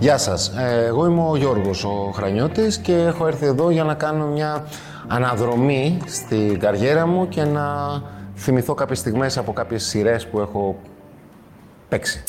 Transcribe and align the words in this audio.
Γεια 0.00 0.18
σας. 0.18 0.48
Ε, 0.48 0.84
εγώ 0.86 1.06
είμαι 1.06 1.28
ο 1.28 1.36
Γιώργος 1.36 1.84
ο 1.84 2.10
Χρανιώτης 2.14 2.78
και 2.78 2.92
έχω 2.92 3.26
έρθει 3.26 3.46
εδώ 3.46 3.70
για 3.70 3.84
να 3.84 3.94
κάνω 3.94 4.26
μια 4.26 4.66
αναδρομή 5.08 5.98
στην 6.06 6.58
καριέρα 6.58 7.06
μου 7.06 7.28
και 7.28 7.44
να 7.44 7.66
θυμηθώ 8.34 8.74
κάποιες 8.74 8.98
στιγμές 8.98 9.38
από 9.38 9.52
κάποιες 9.52 9.84
σειρές 9.84 10.26
που 10.26 10.40
έχω 10.40 10.76
παίξει. 11.88 12.22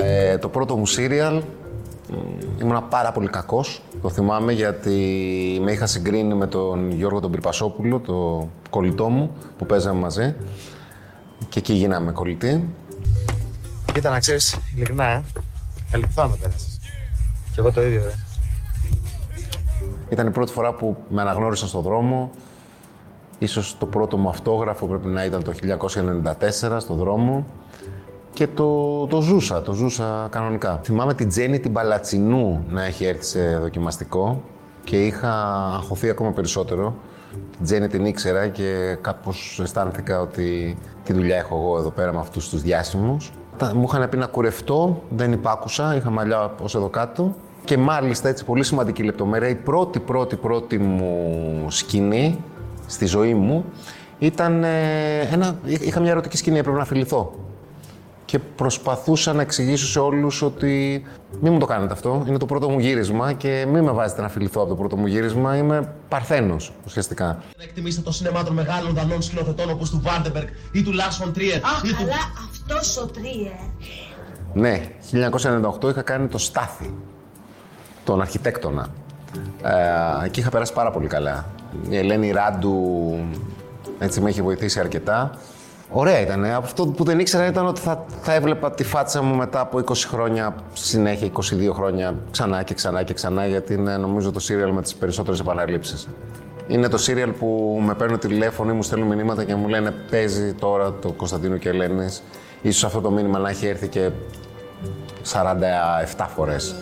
Ε, 0.00 0.38
το 0.38 0.48
πρώτο 0.48 0.76
μου 0.76 0.86
σύριαλ 0.86 1.42
ήμουνα 2.60 2.82
πάρα 2.82 3.12
πολύ 3.12 3.28
κακός. 3.28 3.82
Το 4.02 4.08
θυμάμαι 4.08 4.52
γιατί 4.52 4.96
με 5.62 5.72
είχα 5.72 5.86
συγκρίνει 5.86 6.34
με 6.34 6.46
τον 6.46 6.90
Γιώργο 6.90 7.20
τον 7.20 7.30
Πυρπασόπουλο, 7.30 7.98
το 7.98 8.48
κολλητό 8.70 9.08
μου, 9.08 9.30
που 9.58 9.66
παίζαμε 9.66 10.00
μαζί. 10.00 10.34
Και 11.48 11.58
εκεί 11.58 11.72
γίναμε 11.72 12.12
κολλητοί. 12.12 12.68
Κοίτα 13.92 14.10
να 14.10 14.18
ξέρεις, 14.18 14.58
ειλικρινά, 14.74 15.04
ε. 15.04 15.22
Καλή 15.90 16.08
να 16.14 16.28
πέρασες. 16.28 16.80
Και 17.54 17.60
εγώ 17.60 17.72
το 17.72 17.82
ίδιο, 17.82 18.00
ε. 18.00 18.14
Ήταν 20.08 20.26
η 20.26 20.30
πρώτη 20.30 20.52
φορά 20.52 20.74
που 20.74 20.96
με 21.08 21.20
αναγνώρισαν 21.20 21.68
στον 21.68 21.82
δρόμο. 21.82 22.30
Ίσως 23.38 23.76
το 23.78 23.86
πρώτο 23.86 24.16
μου 24.16 24.28
αυτόγραφο 24.28 24.86
πρέπει 24.86 25.06
να 25.06 25.24
ήταν 25.24 25.42
το 25.42 25.52
1994 25.52 26.80
στον 26.80 26.96
δρόμο. 26.96 27.46
Και 28.38 28.46
το, 28.46 29.06
το 29.06 29.20
ζούσα, 29.20 29.62
το 29.62 29.72
ζούσα 29.72 30.26
κανονικά. 30.30 30.80
Θυμάμαι 30.82 31.14
την 31.14 31.28
Τζέννη 31.28 31.60
την 31.60 31.72
Παλατσινού 31.72 32.64
να 32.70 32.84
έχει 32.84 33.04
έρθει 33.04 33.24
σε 33.24 33.58
δοκιμαστικό 33.58 34.42
και 34.84 35.06
είχα 35.06 35.32
αγχωθεί 35.74 36.08
ακόμα 36.08 36.30
περισσότερο. 36.30 36.94
Την 37.56 37.64
Τζέννη 37.64 37.88
την 37.88 38.04
ήξερα 38.04 38.48
και 38.48 38.96
κάπως 39.00 39.60
αισθάνθηκα 39.62 40.20
ότι 40.20 40.76
τι 41.04 41.12
δουλειά 41.12 41.36
έχω 41.36 41.56
εγώ 41.56 41.78
εδώ 41.78 41.90
πέρα 41.90 42.12
με 42.12 42.18
αυτούς 42.18 42.48
τους 42.48 42.62
διάσημους. 42.62 43.32
Μου 43.74 43.84
είχαν 43.88 44.08
πει 44.08 44.16
να 44.16 44.26
κουρευτώ, 44.26 45.02
δεν 45.08 45.32
υπάκουσα, 45.32 45.94
είχα 45.96 46.10
μαλλιά 46.10 46.54
ως 46.62 46.74
εδώ 46.74 46.88
κάτω. 46.88 47.34
Και 47.64 47.78
μάλιστα, 47.78 48.28
έτσι 48.28 48.44
πολύ 48.44 48.64
σημαντική 48.64 49.02
λεπτομέρεια, 49.02 49.48
η 49.48 49.54
πρώτη 49.54 49.98
πρώτη 50.00 50.36
πρώτη 50.36 50.78
μου 50.78 51.66
σκηνή 51.68 52.38
στη 52.86 53.06
ζωή 53.06 53.34
μου 53.34 53.64
ήταν 54.18 54.64
ε, 54.64 55.20
ένα, 55.32 55.58
είχα 55.64 56.00
μια 56.00 56.10
ερωτική 56.10 56.36
σκηνή, 56.36 56.58
έπρεπε 56.58 56.78
να 56.78 56.84
φιληθώ. 56.84 57.32
Και 58.28 58.38
προσπαθούσα 58.38 59.32
να 59.32 59.42
εξηγήσω 59.42 59.86
σε 59.86 59.98
όλους 59.98 60.42
ότι 60.42 61.04
μην 61.40 61.52
μου 61.52 61.58
το 61.58 61.66
κάνετε 61.66 61.92
αυτό, 61.92 62.24
είναι 62.26 62.38
το 62.38 62.46
πρώτο 62.46 62.68
μου 62.68 62.78
γύρισμα 62.78 63.32
και 63.32 63.66
μην 63.68 63.84
με 63.84 63.90
βάζετε 63.90 64.20
να 64.20 64.28
φιληθώ 64.28 64.60
από 64.60 64.68
το 64.68 64.76
πρώτο 64.76 64.96
μου 64.96 65.06
γύρισμα, 65.06 65.56
είμαι 65.56 65.94
παρθένος 66.08 66.72
ουσιαστικά. 66.86 67.24
Να 67.56 67.64
εκτιμήσετε 67.64 68.02
το 68.02 68.12
σινεμά 68.12 68.44
των 68.44 68.54
μεγάλων 68.54 68.94
δανών 68.94 69.22
σκηνοθετών 69.22 69.70
όπως 69.70 69.90
του 69.90 70.00
Βάρντεμπεργκ 70.04 70.46
ή 70.72 70.82
του 70.82 70.92
Λάσον 70.92 71.32
Τρίερ. 71.32 71.56
Α, 71.56 71.68
αλλά 72.00 72.16
αυτός 72.48 72.96
ο 72.96 73.06
Τρίερ. 73.06 73.52
Ναι, 74.52 74.88
1998 75.82 75.90
είχα 75.90 76.02
κάνει 76.02 76.26
το 76.26 76.38
Στάθη, 76.38 76.94
τον 78.04 78.20
αρχιτέκτονα. 78.20 78.88
Ε, 79.62 80.24
εκεί 80.24 80.40
είχα 80.40 80.50
περάσει 80.50 80.72
πάρα 80.72 80.90
πολύ 80.90 81.06
καλά. 81.06 81.46
Η 81.88 81.96
Ελένη 81.96 82.30
Ράντου 82.30 83.16
έτσι 83.98 84.20
με 84.20 84.28
έχει 84.28 84.42
βοηθήσει 84.42 84.80
αρκετά. 84.80 85.38
Ωραία 85.90 86.20
ήταν. 86.20 86.44
Αυτό 86.44 86.86
που 86.86 87.04
δεν 87.04 87.18
ήξερα 87.18 87.46
ήταν 87.46 87.66
ότι 87.66 87.80
θα, 87.80 88.04
θα 88.22 88.34
έβλεπα 88.34 88.70
τη 88.70 88.84
φάτσα 88.84 89.22
μου 89.22 89.34
μετά 89.34 89.60
από 89.60 89.78
20 89.78 89.94
χρόνια, 89.96 90.54
συνέχεια 90.72 91.30
22 91.32 91.72
χρόνια, 91.72 92.14
ξανά 92.30 92.62
και 92.62 92.74
ξανά 92.74 93.02
και 93.02 93.14
ξανά, 93.14 93.46
γιατί 93.46 93.74
είναι 93.74 93.96
νομίζω 93.96 94.32
το 94.32 94.40
σύριαλ 94.40 94.72
με 94.72 94.82
τις 94.82 94.94
περισσότερες 94.94 95.40
επαναλήψεις. 95.40 96.08
Είναι 96.68 96.88
το 96.88 96.98
σύριαλ 96.98 97.30
που 97.30 97.80
με 97.84 97.94
παίρνουν 97.94 98.18
τηλέφωνο 98.18 98.70
ή 98.72 98.74
μου 98.74 98.82
στέλνουν 98.82 99.08
μηνύματα 99.08 99.44
και 99.44 99.54
μου 99.54 99.68
λένε 99.68 99.90
παίζει 100.10 100.52
τώρα 100.52 100.92
το 100.92 101.12
Κωνσταντίνο 101.12 101.56
και 101.56 101.68
Ελένης. 101.68 102.22
Ίσως 102.62 102.84
αυτό 102.84 103.00
το 103.00 103.10
μήνυμα 103.10 103.38
να 103.38 103.48
έχει 103.48 103.66
έρθει 103.66 103.88
και 103.88 104.10
47 105.32 106.26
φορές. 106.34 106.74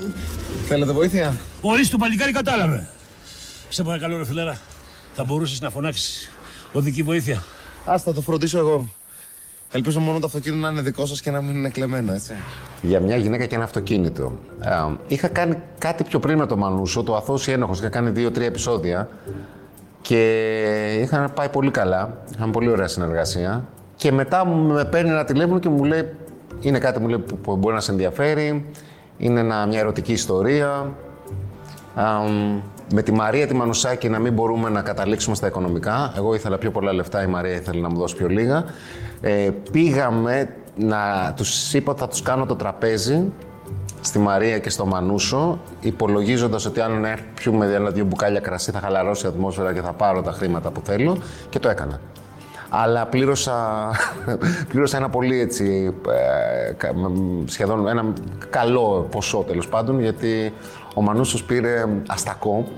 Θέλετε 0.66 0.92
βοήθεια; 0.92 1.36
Ορίστε 1.60 1.96
το 1.96 1.98
παλικάρι 1.98 2.32
κατάλαβε. 2.32 2.88
Σε 3.68 3.82
παρακαλώ 3.82 4.16
ρε 4.16 4.24
φιλέρα, 4.24 4.58
θα 5.14 5.24
μπορούσες 5.24 5.60
να 5.60 5.70
φωνάξεις 5.70 6.30
οδική 6.72 7.02
βοήθεια. 7.02 7.42
Ας 7.86 8.02
θα 8.02 8.12
το 8.12 8.20
φροντίσω 8.20 8.58
εγώ. 8.58 8.88
Ελπίζω 9.72 10.00
μόνο 10.00 10.18
το 10.18 10.26
αυτοκίνητο 10.26 10.60
να 10.62 10.70
είναι 10.70 10.80
δικό 10.80 11.06
σας 11.06 11.20
και 11.20 11.30
να 11.30 11.40
μην 11.42 11.56
είναι 11.56 11.68
κλεμμένο, 11.68 12.12
έτσι. 12.12 12.32
Για 12.82 13.00
μια 13.00 13.16
γυναίκα 13.16 13.46
και 13.46 13.54
ένα 13.54 13.64
αυτοκίνητο. 13.64 14.32
Ε, 14.60 14.94
είχα 15.06 15.28
κάνει 15.28 15.56
κάτι 15.78 16.04
πιο 16.04 16.18
πριν 16.18 16.38
με 16.38 16.46
το 16.46 16.56
Μανούσο, 16.56 17.02
το 17.02 17.16
Αθώος 17.16 17.48
Ένοχος. 17.48 17.78
Είχα 17.78 17.88
κάνει 17.88 18.10
δύο-τρία 18.10 18.46
επεισόδια 18.46 19.08
και 20.00 20.98
είχαν 21.00 21.32
πάει 21.34 21.48
πολύ 21.48 21.70
καλά. 21.70 22.22
Είχαμε 22.34 22.52
πολύ 22.52 22.68
ωραία 22.68 22.88
συνεργασία. 22.88 23.64
Και 23.96 24.12
μετά 24.12 24.46
με 24.46 24.84
παίρνει 24.84 25.10
ένα 25.10 25.24
τηλέφωνο 25.24 25.58
και 25.58 25.68
μου 25.68 25.84
λέει: 25.84 26.14
Είναι 26.60 26.78
κάτι 26.78 27.00
μου 27.00 27.08
λέει, 27.08 27.24
που 27.42 27.56
μπορεί 27.56 27.74
να 27.74 27.80
σε 27.80 27.90
ενδιαφέρει. 27.90 28.70
Είναι 29.18 29.40
ένα, 29.40 29.66
μια 29.66 29.78
ερωτική 29.78 30.12
ιστορία. 30.12 30.92
Ε, 31.96 32.02
με 32.92 33.02
τη 33.02 33.12
Μαρία 33.12 33.46
τη 33.46 33.54
Μανουσάκη 33.54 34.08
να 34.08 34.18
μην 34.18 34.32
μπορούμε 34.32 34.68
να 34.68 34.82
καταλήξουμε 34.82 35.36
στα 35.36 35.46
οικονομικά. 35.46 36.12
Εγώ 36.16 36.34
ήθελα 36.34 36.58
πιο 36.58 36.70
πολλά 36.70 36.92
λεφτά, 36.92 37.22
η 37.22 37.26
Μαρία 37.26 37.54
ήθελε 37.54 37.80
να 37.80 37.88
μου 37.88 37.98
δώσει 37.98 38.16
πιο 38.16 38.28
λίγα. 38.28 38.64
Ε, 39.20 39.50
πήγαμε 39.72 40.48
να 40.76 41.32
τους 41.36 41.74
είπα 41.74 41.90
ότι 41.90 42.00
θα 42.00 42.08
τους 42.08 42.22
κάνω 42.22 42.46
το 42.46 42.56
τραπέζι 42.56 43.32
στη 44.00 44.18
Μαρία 44.18 44.58
και 44.58 44.70
στο 44.70 44.86
Μανούσο, 44.86 45.58
υπολογίζοντας 45.80 46.66
ότι 46.66 46.80
αν 46.80 47.06
πιούμε 47.34 47.66
ένα-δύο 47.66 48.04
μπουκάλια 48.04 48.40
κρασί 48.40 48.70
θα 48.70 48.80
χαλαρώσει 48.80 49.26
η 49.26 49.28
ατμόσφαιρα 49.28 49.72
και 49.72 49.80
θα 49.80 49.92
πάρω 49.92 50.22
τα 50.22 50.32
χρήματα 50.32 50.70
που 50.70 50.80
θέλω 50.84 51.18
και 51.48 51.58
το 51.58 51.68
έκανα. 51.68 52.00
Αλλά 52.68 53.06
πλήρωσα, 53.06 53.90
πλήρωσα 54.68 54.96
ένα 54.96 55.08
πολύ 55.08 55.40
έτσι, 55.40 55.94
ε, 56.08 56.72
σχεδόν 57.44 57.88
ένα 57.88 58.12
καλό 58.50 59.08
ποσό 59.10 59.38
τέλος 59.38 59.68
πάντων, 59.68 60.00
γιατί 60.00 60.52
ο 60.94 61.02
Μανούσος 61.02 61.44
πήρε 61.44 61.84
αστακό 62.06 62.68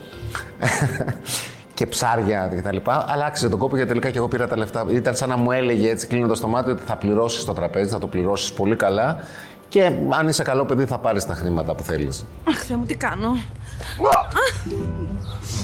και 1.75 1.87
ψάρια 1.87 2.51
κτλ. 2.57 2.77
Αλλά 2.85 3.25
άξιζε 3.25 3.49
τον 3.49 3.59
κόπο 3.59 3.75
γιατί 3.75 3.89
τελικά 3.91 4.11
και 4.11 4.19
εγώ 4.19 4.29
πήρα 4.29 4.49
τα 4.49 4.57
λεφτά. 4.57 4.85
Ήταν 4.91 5.17
σαν 5.17 5.29
να 5.29 5.37
μου 5.37 5.51
έλεγε 5.53 5.91
έτσι 5.91 6.07
κλείνοντας 6.07 6.41
το 6.41 6.49
μάτι 6.49 6.71
ότι 6.71 6.83
θα 6.87 6.97
πληρώσεις 6.97 7.45
το 7.45 7.53
τραπέζι, 7.53 7.91
θα 7.91 7.99
το 7.99 8.07
πληρώσεις 8.07 8.53
πολύ 8.53 8.77
καλά. 8.77 9.17
Και 9.69 9.93
αν 10.09 10.29
είσαι 10.29 10.43
καλό 10.43 10.65
παιδί, 10.65 10.85
θα 10.85 10.99
πάρεις 10.99 11.27
τα 11.27 11.35
χρήματα 11.35 11.75
που 11.75 11.83
θέλεις. 11.83 12.25
Αχ, 12.49 12.59
Θεέ 12.59 12.77
μου, 12.77 12.85
τι 12.85 12.95
κάνω; 12.95 13.37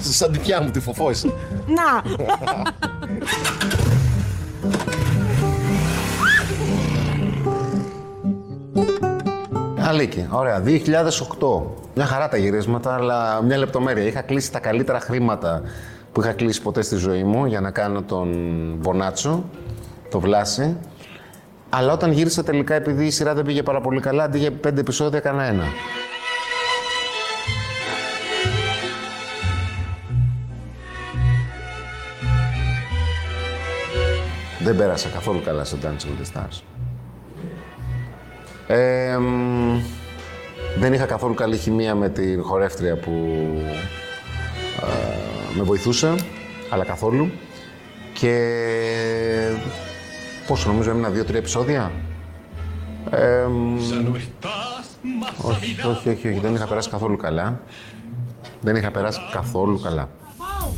Σαν 0.02 0.32
τη 0.32 0.38
μου, 0.62 0.70
τη 0.70 0.80
φοφόησε. 0.80 1.32
Να! 1.66 2.02
Αλίκη, 9.94 10.26
ωραία. 10.30 10.62
2008. 10.64 11.62
Μια 11.94 12.06
χαρά 12.06 12.28
τα 12.28 12.36
γυρίσματα, 12.36 12.94
αλλά 12.94 13.42
μια 13.42 13.56
λεπτομέρεια. 13.58 14.02
Είχα 14.04 14.22
κλείσει 14.22 14.52
τα 14.52 14.58
καλύτερα 14.58 15.00
χρήματα 15.00 15.62
που 16.12 16.20
είχα 16.20 16.32
κλείσει 16.32 16.62
ποτέ 16.62 16.82
στη 16.82 16.96
ζωή 16.96 17.24
μου 17.24 17.46
για 17.46 17.60
να 17.60 17.70
κάνω 17.70 18.02
τον 18.02 18.28
Μπονάτσο, 18.78 19.44
το 20.10 20.20
Βλάση. 20.20 20.76
Αλλά 21.68 21.92
όταν 21.92 22.12
γύρισα 22.12 22.44
τελικά, 22.44 22.74
επειδή 22.74 23.06
η 23.06 23.10
σειρά 23.10 23.34
δεν 23.34 23.44
πήγε 23.44 23.62
πάρα 23.62 23.80
πολύ 23.80 24.00
καλά, 24.00 24.24
αντί 24.24 24.38
για 24.38 24.52
πέντε 24.52 24.80
επεισόδια, 24.80 25.18
έκανα 25.18 25.44
ένα. 25.44 25.64
Δεν 34.58 34.76
πέρασα 34.76 35.08
καθόλου 35.08 35.42
καλά 35.44 35.64
στο 35.64 35.76
Dancing 35.82 35.86
with 35.86 36.36
the 36.36 36.40
Stars. 36.40 36.62
Ε, 38.66 39.18
δεν 40.84 40.92
είχα 40.92 41.06
καθόλου 41.06 41.34
καλή 41.34 41.56
χημεία 41.56 41.94
με 41.94 42.08
την 42.08 42.42
χορεύτρια 42.42 42.96
που 42.96 43.10
με 45.56 45.62
βοηθούσε, 45.62 46.14
αλλά 46.70 46.84
καθόλου. 46.84 47.30
Και 48.12 48.34
πόσο 50.46 50.68
νομίζω 50.68 50.90
έμεινα 50.90 51.08
δύο-τρία 51.08 51.38
επεισόδια. 51.38 51.92
Ε, 53.10 53.44
όχι, 55.42 55.76
όχι, 55.82 56.08
όχι, 56.08 56.28
όχι, 56.28 56.38
δεν 56.38 56.54
είχα 56.54 56.66
περάσει 56.66 56.90
καθόλου 56.90 57.16
καλά. 57.16 57.60
Δεν 58.60 58.76
είχα 58.76 58.90
περάσει 58.90 59.20
καθόλου 59.32 59.80
καλά. 59.80 60.08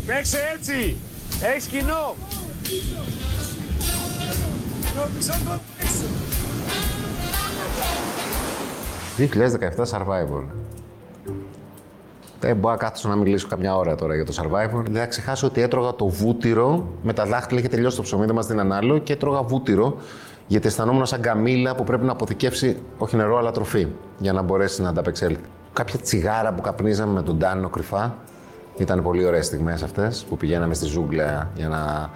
Παίξε 0.07 0.39
έτσι! 0.59 0.97
Έχεις 1.43 1.67
κοινό! 1.67 2.15
2017 9.19 9.85
Survivor. 9.91 10.43
Δεν 12.41 12.57
μπορώ 12.57 12.75
να 12.75 12.81
κάτσω 12.81 13.09
να 13.09 13.17
μιλήσω 13.17 13.49
καμιά 13.49 13.77
ώρα 13.77 13.95
τώρα 13.95 14.15
για 14.15 14.25
το 14.25 14.33
Survivor. 14.37 14.83
Δεν 14.85 15.01
θα 15.01 15.07
ξεχάσω 15.07 15.47
ότι 15.47 15.61
έτρωγα 15.61 15.95
το 15.95 16.09
βούτυρο 16.09 16.89
με 17.03 17.13
τα 17.13 17.25
δάχτυλα, 17.25 17.61
είχε 17.61 17.69
τελειώσει 17.69 17.97
το 17.97 18.03
ψωμί, 18.03 18.27
δεν 18.27 18.35
μας 18.35 18.47
δίναν 18.47 18.73
άλλο 18.73 18.99
και 18.99 19.13
έτρωγα 19.13 19.43
βούτυρο 19.43 19.97
γιατί 20.47 20.67
αισθανόμουν 20.67 21.07
σαν 21.07 21.21
καμίλα 21.21 21.75
που 21.75 21.85
πρέπει 21.85 22.05
να 22.05 22.13
αποθηκεύσει 22.13 22.83
όχι 22.99 23.17
νερό 23.17 23.39
αλλά 23.39 23.51
τροφή 23.51 23.87
για 24.19 24.33
να 24.33 24.43
μπορέσει 24.43 24.83
να 24.83 24.89
ανταπεξέλθει. 24.89 25.43
Κάποια 25.73 25.99
τσιγάρα 25.99 26.53
που 26.53 26.61
καπνίζαμε 26.63 27.13
με 27.13 27.23
τον 27.23 27.39
Τάνο 27.39 27.69
κρυφά 27.69 28.17
Ήταν 28.77 29.03
πολύ 29.03 29.25
ωραίες 29.25 29.47
στιγμές 29.47 29.83
αυτές 29.83 30.25
που 30.29 30.37
πηγαίναμε 30.37 30.75
στη 30.75 30.87
ζούγκλα 30.87 31.51
για 31.55 31.69
να 31.69 32.11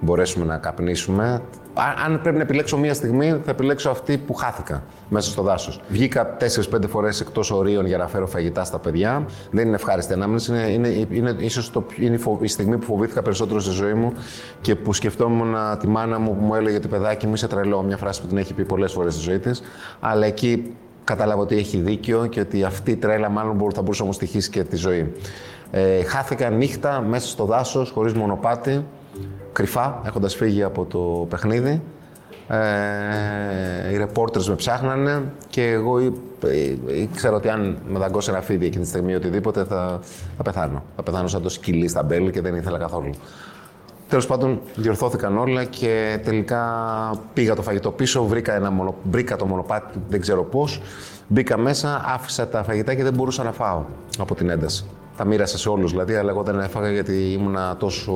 μπορέσουμε 0.00 0.44
να 0.44 0.56
καπνίσουμε. 0.56 1.42
Α- 1.74 2.04
Αν 2.06 2.20
πρέπει 2.20 2.36
να 2.36 2.42
επιλέξω 2.42 2.78
μία 2.78 2.94
στιγμή, 2.94 3.28
θα 3.44 3.50
επιλέξω 3.50 3.90
αυτή 3.90 4.18
που 4.18 4.34
χάθηκα 4.34 4.82
μέσα 5.08 5.30
στο 5.30 5.42
δάσος. 5.42 5.80
Βγήκα 5.88 6.36
4-5 6.36 6.86
φορές 6.88 7.20
εκτός 7.20 7.50
ορίων 7.50 7.86
για 7.86 7.96
να 7.98 8.06
φέρω 8.08 8.26
φαγητά 8.26 8.64
στα 8.64 8.78
παιδιά. 8.78 9.24
Δεν 9.50 9.66
είναι 9.66 9.74
ευχάριστη 9.76 10.12
ανάμνηση. 10.12 10.50
Είναι, 10.52 10.88
είναι, 10.88 11.06
είναι 11.10 11.34
ίσως 11.38 11.70
είναι 11.98 12.14
η 12.14 12.18
φο- 12.18 12.38
η 12.42 12.46
στιγμή 12.48 12.76
που 12.78 12.84
φοβήθηκα 12.84 13.22
περισσότερο 13.22 13.60
στη 13.60 13.70
ζωή 13.70 13.94
μου 13.94 14.12
και 14.60 14.74
που 14.74 14.92
σκεφτόμουν 14.92 15.54
τη 15.80 15.86
μάνα 15.88 16.18
μου 16.18 16.36
που 16.36 16.44
μου 16.44 16.54
έλεγε 16.54 16.76
ότι 16.76 16.88
παιδάκι 16.88 17.26
μου 17.26 17.34
είσαι 17.34 17.48
τρελό. 17.48 17.82
Μια 17.82 17.96
φράση 17.96 18.20
που 18.20 18.26
την 18.26 18.36
έχει 18.36 18.54
πει 18.54 18.64
πολλές 18.64 18.92
φορές 18.92 19.14
στη 19.14 19.22
ζωή 19.22 19.38
της. 19.38 19.62
Αλλά 20.00 20.26
εκεί 20.26 20.72
κατάλαβα 21.04 21.42
ότι 21.42 21.56
έχει 21.56 21.76
δίκιο 21.76 22.26
και 22.26 22.40
ότι 22.40 22.64
αυτή 22.64 22.90
η 22.90 22.96
τρέλα 22.96 23.28
μάλλον 23.28 23.56
μπορού- 23.56 23.74
θα 23.74 23.82
μπορούσε 23.82 24.00
να 24.02 24.06
μου 24.08 24.14
στοιχήσει 24.14 24.50
και 24.50 24.64
τη 24.64 24.76
ζωή. 24.76 25.12
Ε, 25.70 26.02
χάθηκα 26.02 26.50
νύχτα 26.50 27.00
μέσα 27.00 27.28
στο 27.28 27.44
δάσος, 27.44 27.90
χωρίς 27.90 28.12
μονοπάτι 28.12 28.84
κρυφά, 29.52 30.00
έχοντας 30.06 30.34
φύγει 30.34 30.62
από 30.62 30.84
το 30.84 31.26
παιχνίδι. 31.28 31.82
Ε, 32.48 33.92
οι 33.92 34.06
reporters 34.08 34.44
με 34.44 34.54
ψάχνανε 34.54 35.22
και 35.48 35.70
εγώ 35.70 36.00
εί- 36.00 36.14
ε, 36.44 37.00
ήξερα 37.00 37.36
ότι 37.36 37.48
αν 37.48 37.78
με 37.88 37.98
δαγκώσει 37.98 38.30
ένα 38.30 38.40
φίδι 38.40 38.66
εκείνη 38.66 38.82
τη 38.82 38.88
στιγμή 38.88 39.12
ή 39.12 39.14
οτιδήποτε 39.14 39.64
θα, 39.64 40.00
θα 40.36 40.42
πεθάνω. 40.42 40.82
Θα 40.96 41.02
πεθάνω 41.02 41.28
σαν 41.28 41.42
το 41.42 41.48
σκυλί 41.48 41.88
στα 41.88 42.02
μπέλ 42.02 42.30
και 42.30 42.40
δεν 42.40 42.54
ήθελα 42.54 42.78
καθόλου. 42.78 43.10
Τέλος 44.08 44.26
πάντων, 44.26 44.60
διορθώθηκαν 44.74 45.38
όλα 45.38 45.64
και 45.64 46.20
τελικά 46.24 46.62
πήγα 47.32 47.54
το 47.54 47.62
φαγητό 47.62 47.90
πίσω, 47.90 48.24
βρήκα, 48.24 48.54
ένα 48.54 48.70
μονο, 48.70 48.94
βρήκα 49.10 49.36
το 49.36 49.46
μονοπάτι, 49.46 49.98
δεν 50.08 50.20
ξέρω 50.20 50.44
πώς. 50.44 50.80
Μπήκα 51.28 51.58
μέσα, 51.58 52.02
άφησα 52.06 52.48
τα 52.48 52.62
φαγητά 52.62 52.94
και 52.94 53.02
δεν 53.02 53.14
μπορούσα 53.14 53.42
να 53.42 53.52
φάω 53.52 53.84
από 54.18 54.34
την 54.34 54.50
ένταση. 54.50 54.84
Τα 55.16 55.24
μοίρασα 55.24 55.58
σε 55.58 55.68
όλους 55.68 55.90
δηλαδή, 55.90 56.14
αλλά 56.14 56.30
εγώ 56.30 56.42
δεν 56.42 56.58
έφαγα 56.60 56.90
γιατί 56.90 57.32
ήμουνα 57.32 57.76
τόσο 57.78 58.12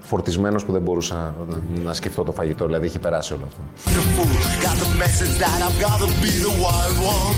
φορτισμένος 0.00 0.64
που 0.64 0.72
δεν 0.72 0.82
μπορούσα 0.82 1.34
να 1.84 1.92
σκεφτώ 1.92 2.22
το 2.22 2.32
φαγητό, 2.32 2.66
δηλαδή 2.66 2.86
είχε 2.86 2.98
περάσει 2.98 3.32
όλο 3.32 3.42
αυτό. 3.46 3.60
Got 4.62 4.76
the 4.82 5.02
message 5.02 5.34
that 5.42 5.58
I've 5.66 5.78
gotta 5.86 6.06
be 6.22 6.30
the 6.46 6.52
wild 6.62 6.98
one. 7.14 7.36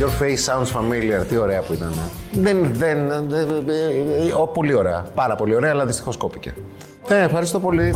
Your 0.00 0.10
face 0.20 0.44
sounds 0.44 0.70
familiar. 0.78 1.24
Τι 1.28 1.36
ωραία 1.36 1.60
που 1.62 1.72
ήταν. 1.72 1.92
Δεν, 2.32 2.58
δεν, 2.72 3.08
δεν- 3.28 3.68
ε, 3.68 3.72
ε, 3.72 4.26
ε, 4.28 4.32
πολύ 4.54 4.74
ωραία. 4.74 5.06
Πάρα 5.14 5.34
πολύ 5.36 5.54
ωραία, 5.54 5.70
αλλά 5.70 5.86
δυστυχώς 5.86 6.16
κόπηκε. 6.16 6.54
Ε, 7.08 7.22
ευχαριστώ 7.22 7.60
πολύ. 7.60 7.94